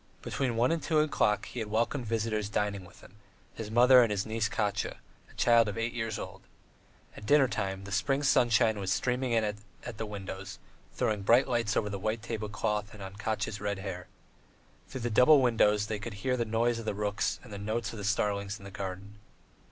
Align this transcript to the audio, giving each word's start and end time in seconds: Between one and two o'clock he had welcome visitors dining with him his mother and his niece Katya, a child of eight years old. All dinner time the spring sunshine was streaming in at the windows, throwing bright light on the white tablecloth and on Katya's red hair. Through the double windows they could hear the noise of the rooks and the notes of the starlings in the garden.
Between 0.23 0.55
one 0.55 0.71
and 0.71 0.81
two 0.81 0.97
o'clock 0.99 1.45
he 1.45 1.59
had 1.59 1.69
welcome 1.69 2.03
visitors 2.03 2.49
dining 2.49 2.85
with 2.85 3.01
him 3.01 3.17
his 3.53 3.69
mother 3.69 4.01
and 4.01 4.09
his 4.09 4.25
niece 4.25 4.49
Katya, 4.49 4.97
a 5.29 5.33
child 5.35 5.67
of 5.67 5.77
eight 5.77 5.93
years 5.93 6.17
old. 6.17 6.41
All 7.15 7.23
dinner 7.23 7.47
time 7.47 7.83
the 7.83 7.91
spring 7.91 8.23
sunshine 8.23 8.79
was 8.79 8.91
streaming 8.91 9.31
in 9.33 9.43
at 9.43 9.59
the 9.99 10.07
windows, 10.07 10.57
throwing 10.91 11.21
bright 11.21 11.47
light 11.47 11.77
on 11.77 11.91
the 11.91 11.99
white 11.99 12.23
tablecloth 12.23 12.95
and 12.95 13.03
on 13.03 13.17
Katya's 13.17 13.61
red 13.61 13.77
hair. 13.77 14.07
Through 14.87 15.01
the 15.01 15.11
double 15.11 15.39
windows 15.39 15.85
they 15.85 15.99
could 15.99 16.15
hear 16.15 16.35
the 16.35 16.45
noise 16.45 16.79
of 16.79 16.85
the 16.85 16.95
rooks 16.95 17.39
and 17.43 17.53
the 17.53 17.59
notes 17.59 17.91
of 17.93 17.97
the 17.99 18.03
starlings 18.03 18.57
in 18.57 18.65
the 18.65 18.71
garden. 18.71 19.19